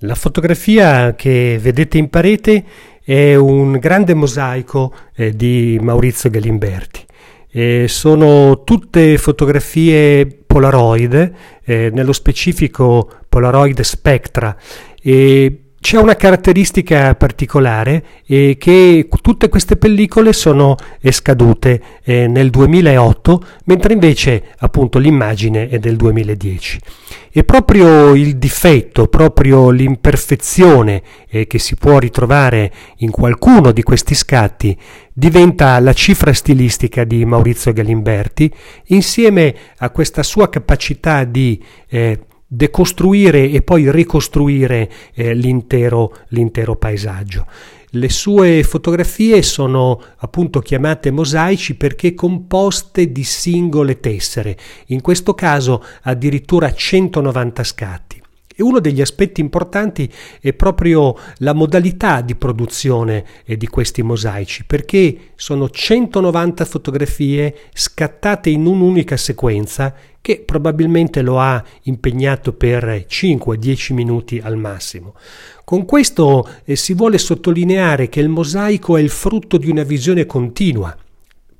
La 0.00 0.14
fotografia 0.14 1.14
che 1.14 1.58
vedete 1.58 1.96
in 1.96 2.10
parete 2.10 2.64
è 3.02 3.34
un 3.34 3.78
grande 3.78 4.12
mosaico 4.12 4.92
eh, 5.14 5.34
di 5.34 5.78
Maurizio 5.80 6.28
Galimberti. 6.28 7.02
Eh, 7.50 7.86
sono 7.88 8.62
tutte 8.62 9.16
fotografie 9.16 10.26
Polaroid, 10.26 11.32
eh, 11.64 11.90
nello 11.94 12.12
specifico 12.12 13.10
Polaroid 13.26 13.80
Spectra. 13.80 14.54
E 15.00 15.65
c'è 15.86 15.98
una 15.98 16.16
caratteristica 16.16 17.14
particolare 17.14 18.04
eh, 18.26 18.56
che 18.58 19.06
tutte 19.22 19.48
queste 19.48 19.76
pellicole 19.76 20.32
sono 20.32 20.74
scadute 21.00 21.80
eh, 22.02 22.26
nel 22.26 22.50
2008, 22.50 23.44
mentre 23.66 23.92
invece 23.92 24.46
appunto 24.58 24.98
l'immagine 24.98 25.68
è 25.68 25.78
del 25.78 25.94
2010. 25.94 26.80
E 27.30 27.44
proprio 27.44 28.14
il 28.14 28.36
difetto, 28.36 29.06
proprio 29.06 29.70
l'imperfezione 29.70 31.02
eh, 31.28 31.46
che 31.46 31.60
si 31.60 31.76
può 31.76 32.00
ritrovare 32.00 32.72
in 32.96 33.12
qualcuno 33.12 33.70
di 33.70 33.84
questi 33.84 34.16
scatti 34.16 34.76
diventa 35.12 35.78
la 35.78 35.92
cifra 35.92 36.32
stilistica 36.32 37.04
di 37.04 37.24
Maurizio 37.24 37.72
Galimberti, 37.72 38.52
insieme 38.86 39.54
a 39.76 39.90
questa 39.90 40.24
sua 40.24 40.48
capacità 40.48 41.22
di 41.22 41.62
eh, 41.88 42.18
decostruire 42.46 43.50
e 43.50 43.62
poi 43.62 43.90
ricostruire 43.90 44.90
eh, 45.14 45.34
l'intero, 45.34 46.14
l'intero 46.28 46.76
paesaggio. 46.76 47.46
Le 47.90 48.08
sue 48.10 48.62
fotografie 48.62 49.42
sono 49.42 50.00
appunto 50.18 50.60
chiamate 50.60 51.10
mosaici 51.10 51.76
perché 51.76 52.14
composte 52.14 53.10
di 53.10 53.24
singole 53.24 54.00
tessere, 54.00 54.56
in 54.86 55.00
questo 55.00 55.34
caso 55.34 55.82
addirittura 56.02 56.72
190 56.72 57.64
scatti. 57.64 58.22
E 58.58 58.62
uno 58.62 58.80
degli 58.80 59.02
aspetti 59.02 59.42
importanti 59.42 60.10
è 60.40 60.54
proprio 60.54 61.14
la 61.40 61.52
modalità 61.52 62.22
di 62.22 62.34
produzione 62.34 63.22
di 63.44 63.66
questi 63.66 64.02
mosaici, 64.02 64.64
perché 64.64 65.32
sono 65.34 65.68
190 65.68 66.64
fotografie 66.64 67.54
scattate 67.74 68.48
in 68.48 68.64
un'unica 68.64 69.18
sequenza 69.18 69.94
che 70.22 70.42
probabilmente 70.44 71.20
lo 71.20 71.38
ha 71.38 71.62
impegnato 71.82 72.54
per 72.54 73.04
5-10 73.06 73.92
minuti 73.92 74.40
al 74.42 74.56
massimo. 74.56 75.14
Con 75.62 75.84
questo 75.84 76.48
eh, 76.64 76.76
si 76.76 76.94
vuole 76.94 77.18
sottolineare 77.18 78.08
che 78.08 78.20
il 78.20 78.30
mosaico 78.30 78.96
è 78.96 79.02
il 79.02 79.10
frutto 79.10 79.58
di 79.58 79.68
una 79.68 79.82
visione 79.82 80.24
continua 80.24 80.96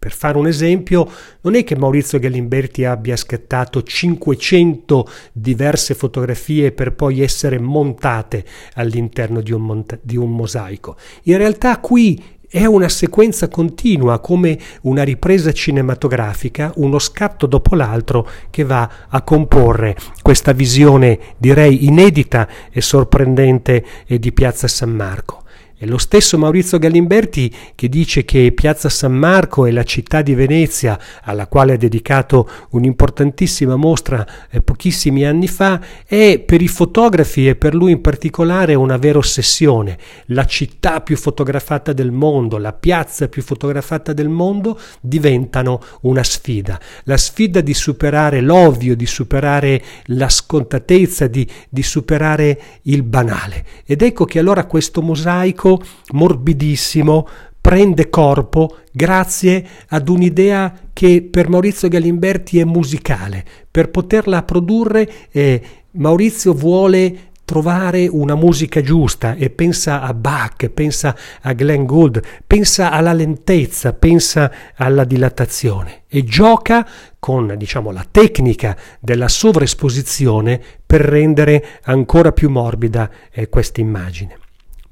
per 0.06 0.14
fare 0.14 0.38
un 0.38 0.46
esempio, 0.46 1.10
non 1.40 1.56
è 1.56 1.64
che 1.64 1.74
Maurizio 1.74 2.20
Galimberti 2.20 2.84
abbia 2.84 3.16
scattato 3.16 3.82
500 3.82 5.08
diverse 5.32 5.94
fotografie 5.94 6.70
per 6.70 6.92
poi 6.92 7.22
essere 7.22 7.58
montate 7.58 8.44
all'interno 8.74 9.40
di 9.40 9.50
un, 9.50 9.62
monta- 9.62 9.98
di 10.00 10.16
un 10.16 10.30
mosaico. 10.30 10.94
In 11.24 11.38
realtà 11.38 11.80
qui 11.80 12.22
è 12.48 12.64
una 12.66 12.88
sequenza 12.88 13.48
continua, 13.48 14.20
come 14.20 14.56
una 14.82 15.02
ripresa 15.02 15.50
cinematografica, 15.50 16.70
uno 16.76 17.00
scatto 17.00 17.46
dopo 17.46 17.74
l'altro 17.74 18.28
che 18.50 18.62
va 18.62 18.88
a 19.08 19.22
comporre 19.22 19.96
questa 20.22 20.52
visione, 20.52 21.18
direi, 21.36 21.84
inedita 21.84 22.48
e 22.70 22.80
sorprendente 22.80 23.84
eh, 24.06 24.20
di 24.20 24.30
Piazza 24.30 24.68
San 24.68 24.90
Marco. 24.90 25.42
È 25.78 25.84
lo 25.84 25.98
stesso 25.98 26.38
Maurizio 26.38 26.78
Galimberti 26.78 27.54
che 27.74 27.90
dice 27.90 28.24
che 28.24 28.50
Piazza 28.54 28.88
San 28.88 29.12
Marco 29.12 29.66
è 29.66 29.70
la 29.70 29.82
città 29.82 30.22
di 30.22 30.32
Venezia 30.34 30.98
alla 31.22 31.48
quale 31.48 31.74
ha 31.74 31.76
dedicato 31.76 32.48
un'importantissima 32.70 33.76
mostra 33.76 34.26
eh, 34.48 34.62
pochissimi 34.62 35.26
anni 35.26 35.48
fa 35.48 35.78
è 36.06 36.38
per 36.38 36.62
i 36.62 36.68
fotografi 36.68 37.46
e 37.46 37.56
per 37.56 37.74
lui 37.74 37.92
in 37.92 38.00
particolare 38.00 38.74
una 38.74 38.96
vera 38.96 39.18
ossessione. 39.18 39.98
La 40.28 40.46
città 40.46 41.02
più 41.02 41.18
fotografata 41.18 41.92
del 41.92 42.10
mondo, 42.10 42.56
la 42.56 42.72
piazza 42.72 43.28
più 43.28 43.42
fotografata 43.42 44.14
del 44.14 44.30
mondo 44.30 44.80
diventano 45.02 45.82
una 46.02 46.24
sfida. 46.24 46.80
La 47.04 47.18
sfida 47.18 47.60
di 47.60 47.74
superare 47.74 48.40
l'ovvio, 48.40 48.96
di 48.96 49.04
superare 49.04 49.82
la 50.04 50.30
scontatezza, 50.30 51.26
di, 51.26 51.46
di 51.68 51.82
superare 51.82 52.60
il 52.84 53.02
banale. 53.02 53.62
Ed 53.84 54.00
ecco 54.00 54.24
che 54.24 54.38
allora 54.38 54.64
questo 54.64 55.02
mosaico 55.02 55.64
bianco, 55.66 55.82
morbidissimo, 56.12 57.26
prende 57.60 58.08
corpo 58.08 58.78
grazie 58.92 59.66
ad 59.88 60.08
un'idea 60.08 60.72
che 60.92 61.26
per 61.28 61.48
Maurizio 61.48 61.88
Galimberti 61.88 62.60
è 62.60 62.64
musicale. 62.64 63.44
Per 63.68 63.90
poterla 63.90 64.44
produrre 64.44 65.10
eh, 65.32 65.60
Maurizio 65.92 66.52
vuole 66.52 67.18
trovare 67.44 68.08
una 68.08 68.34
musica 68.34 68.80
giusta 68.80 69.34
e 69.36 69.50
pensa 69.50 70.02
a 70.02 70.12
Bach, 70.14 70.68
pensa 70.68 71.14
a 71.42 71.52
Glenn 71.52 71.84
Gould, 71.84 72.20
pensa 72.44 72.90
alla 72.90 73.12
lentezza, 73.12 73.92
pensa 73.92 74.52
alla 74.74 75.04
dilatazione 75.04 76.02
e 76.08 76.24
gioca 76.24 76.86
con 77.20 77.54
diciamo, 77.56 77.92
la 77.92 78.06
tecnica 78.08 78.76
della 79.00 79.28
sovraesposizione 79.28 80.60
per 80.84 81.02
rendere 81.02 81.64
ancora 81.82 82.32
più 82.32 82.50
morbida 82.50 83.10
eh, 83.30 83.48
questa 83.48 83.80
immagine. 83.80 84.38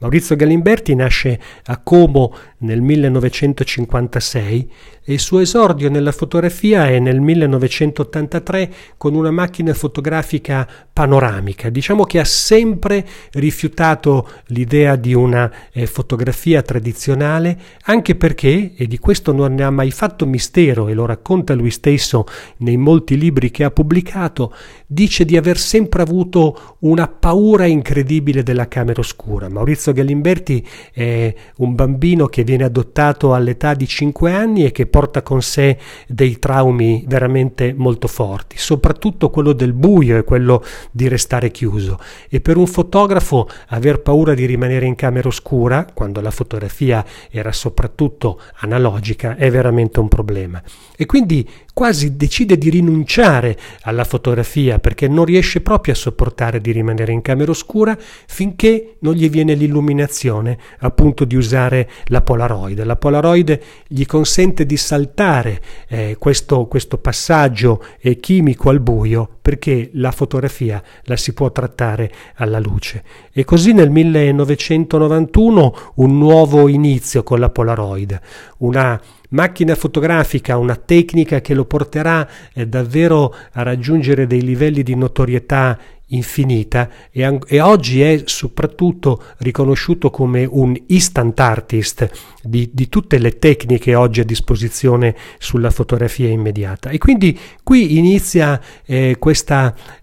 Maurizio 0.05 0.37
Galimberti 0.37 0.95
nasce 0.95 1.41
a 1.65 1.79
Como 1.79 2.35
nel 2.59 2.83
1956 2.83 4.71
e 5.07 5.13
il 5.13 5.19
suo 5.19 5.39
esordio 5.39 5.91
nella 5.91 6.13
fotografia 6.13 6.89
è 6.89 6.99
nel 6.99 7.21
1983 7.21 8.73
con 8.97 9.15
una 9.15 9.31
macchina 9.31 9.73
fotografica 9.75 10.67
panoramica. 10.93 11.69
Diciamo 11.69 12.05
che 12.05 12.21
ha 12.21 12.25
sempre 12.25 13.07
rifiutato 13.33 14.29
l'idea 14.47 14.97
di 14.97 15.13
una 15.13 15.51
eh, 15.73 15.87
fotografia 15.87 16.63
tradizionale, 16.63 17.59
anche 17.85 18.15
perché, 18.15 18.73
e 18.75 18.87
di 18.87 18.99
questo 18.99 19.33
non 19.33 19.55
ne 19.55 19.65
ha 19.65 19.71
mai 19.71 19.91
fatto 19.91 20.25
mistero 20.25 20.89
e 20.89 20.95
lo 20.95 21.05
racconta 21.05 21.53
lui 21.55 21.71
stesso 21.71 22.25
nei 22.59 22.79
molti 22.79 23.19
libri 23.19 23.51
che 23.51 23.65
ha 23.65 23.71
pubblicato, 23.71 24.55
dice 24.87 25.25
di 25.25 25.37
aver 25.37 25.59
sempre 25.59 26.01
avuto 26.01 26.77
una 26.81 27.09
paura 27.09 27.67
incredibile 27.67 28.43
della 28.43 28.69
camera 28.69 29.01
oscura. 29.01 29.51
Maurizio 29.51 29.93
Galimberti 29.95 30.67
è 30.93 31.35
un 31.57 31.75
bambino 31.75 32.27
che 32.27 32.45
viene 32.45 32.65
adottato 32.65 33.33
all'età 33.33 33.73
di 33.73 33.87
5 33.87 34.33
anni 34.33 34.67
e 34.67 34.73
che 34.73 34.85
porta 34.87 35.23
con 35.23 35.41
sé 35.41 35.79
dei 36.07 36.39
traumi 36.39 37.05
veramente 37.07 37.73
molto 37.75 38.09
forti, 38.09 38.59
soprattutto 38.59 39.31
quello 39.31 39.55
del 39.55 39.73
buio 39.73 40.19
e 40.19 40.25
quello 40.25 40.63
di 40.91 41.09
restare 41.09 41.51
chiuso. 41.51 41.99
E 42.29 42.43
per 42.43 42.59
un 42.59 42.67
fotografo 42.67 43.49
aver 43.69 44.01
paura 44.01 44.35
di 44.35 44.45
rimanere 44.45 44.85
in 44.85 44.97
camera 44.97 45.29
oscura, 45.29 45.87
quando 45.95 46.21
la 46.21 46.31
fotografia 46.31 47.03
era 47.31 47.53
soprattutto 47.53 48.41
analogica, 48.57 49.37
è 49.37 49.51
veramente 49.51 50.01
un 50.01 50.09
problema. 50.09 50.63
E 50.97 51.07
quindi 51.07 51.49
quasi 51.75 52.17
decide 52.17 52.57
di 52.57 52.71
rinunciare 52.71 53.59
alla 53.83 54.05
fotografia 54.05 54.79
perché 54.79 55.09
non 55.09 55.25
riesce 55.25 55.61
proprio 55.61 55.93
a 55.93 55.97
sopportare 55.97 56.61
di 56.61 56.71
rimanere 56.71 57.13
in 57.13 57.21
camera 57.21 57.51
oscura 57.51 57.99
finché 57.99 58.97
non 59.01 59.15
gli 59.15 59.29
viene 59.29 59.55
l'illuminazione 59.55 60.57
appunto 60.79 61.25
di 61.25 61.35
usare 61.35 61.91
la 62.07 62.23
Polaroid. 62.23 62.83
La 62.85 62.95
Polaroid 62.95 63.59
gli 63.89 64.07
consente 64.07 64.65
di 64.65 64.77
saltare 64.77 65.61
eh, 65.89 66.17
questo, 66.17 66.67
questo 66.67 66.99
passaggio 66.99 67.85
eh, 68.01 68.21
chimico 68.21 68.71
al 68.71 68.79
buio 68.79 69.29
perché 69.43 69.91
la 69.95 70.13
fotografia 70.13 70.81
la 71.03 71.17
si 71.17 71.35
può 71.35 71.51
trattare 71.51 72.11
alla 72.37 72.61
luce. 72.61 73.03
E 73.33 73.45
così 73.45 73.73
nel 73.73 73.91
1991 73.91 75.93
un 75.97 76.19
nuovo 76.19 76.69
inizio 76.69 77.25
con 77.25 77.41
la 77.41 77.51
Polaroid, 77.51 78.21
una 78.59 78.99
macchina 79.35 79.75
fotografica, 79.75 80.57
una 80.57 80.77
tecnica 80.77 81.41
che 81.41 81.55
lo 81.55 81.65
porterà 81.65 82.27
eh, 82.53 82.67
davvero 82.67 83.35
a 83.53 83.63
raggiungere 83.63 84.27
dei 84.27 84.43
livelli 84.43 84.83
di 84.83 84.95
notorietà 84.95 85.79
infinita 86.09 86.89
e, 87.11 87.39
e, 87.47 87.61
oggi 87.61 88.03
è 88.03 88.23
soprattutto 88.27 89.23
riconosciuto 89.39 90.11
come 90.11 90.47
un 90.49 90.77
instant 90.89 91.39
artist 91.41 92.11
di, 92.43 92.69
di, 92.73 92.89
tutte 92.89 93.19
le 93.19 93.39
tecniche 93.39 93.95
oggi 93.95 94.21
a 94.21 94.25
disposizione 94.25 95.17
sulla 95.39 95.71
fotografia 95.71 96.29
immediata. 96.29 96.91
E 96.91 96.99
quindi 96.99 97.39
qui 97.63 97.97
inizia 97.97 98.61
eh, 98.85 99.17
questo 99.19 99.43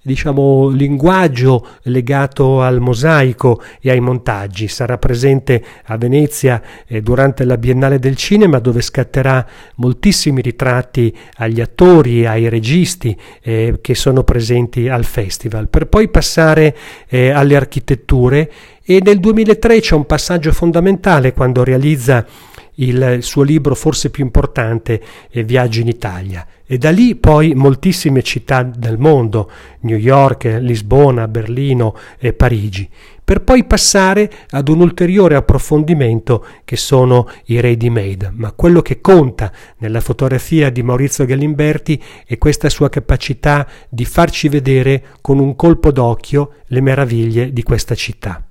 diciamo 0.02 0.70
linguaggio 0.70 1.68
legato 1.84 2.62
al 2.62 2.80
mosaico 2.80 3.62
e 3.80 3.92
ai 3.92 4.00
montaggi. 4.00 4.68
Sarà 4.68 4.98
presente 4.98 5.64
a 5.86 5.98
Venezia 5.98 6.62
eh, 6.88 7.02
durante 7.02 7.44
la 7.44 7.58
Biennale 7.58 8.00
del 8.00 8.16
Cinema 8.16 8.60
dove 8.60 8.82
scatterà 8.82 9.46
moltissimi 9.76 10.42
ritratti 10.42 11.16
agli 11.36 11.62
attori 11.62 12.26
ai 12.26 12.50
registi 12.50 13.16
eh, 13.42 13.78
che 13.82 13.96
sono 13.96 14.24
presenti 14.24 14.88
al 14.88 15.06
festival. 15.06 15.68
Per 15.68 15.88
poi 15.92 16.08
passare 16.08 16.76
eh, 17.10 17.32
alle 17.32 17.58
architetture. 17.58 18.50
E 18.82 19.02
nel 19.04 19.20
2003 19.20 19.82
c'è 19.82 19.94
un 19.94 20.06
passaggio 20.06 20.54
fondamentale 20.54 21.34
quando 21.34 21.66
realizza 21.66 22.26
il 22.76 23.20
suo 23.22 23.44
libro 23.44 23.76
forse 23.76 24.10
più 24.10 24.24
importante, 24.24 25.02
Viaggi 25.32 25.82
in 25.82 25.88
Italia. 25.88 26.46
E 26.66 26.78
da 26.78 26.90
lì 26.90 27.16
poi 27.16 27.54
moltissime 27.54 28.24
città 28.24 28.64
del 28.64 28.98
mondo, 28.98 29.52
New 29.82 29.98
York, 29.98 30.46
Lisbona, 30.62 31.28
Berlino 31.28 31.96
e 32.18 32.32
Parigi, 32.32 32.90
per 33.24 33.42
poi 33.42 33.66
passare 33.66 34.32
ad 34.50 34.68
un 34.70 34.80
ulteriore 34.82 35.36
approfondimento 35.36 36.46
che 36.64 36.78
sono 36.78 37.30
i 37.46 37.60
ready 37.60 37.90
made. 37.90 38.32
Ma 38.34 38.52
quello 38.54 38.82
che 38.82 39.02
conta 39.02 39.52
nella 39.78 40.00
fotografia 40.00 40.70
di 40.70 40.82
Maurizio 40.82 41.26
Gallimberti 41.26 42.02
è 42.26 42.38
questa 42.38 42.70
sua 42.70 42.90
capacità 42.90 43.68
di 43.90 44.06
farci 44.06 44.50
vedere 44.50 45.04
con 45.22 45.40
un 45.40 45.56
colpo 45.56 45.92
d'occhio 45.92 46.56
le 46.68 46.82
meraviglie 46.82 47.52
di 47.52 47.64
questa 47.64 47.96
città. 47.96 48.46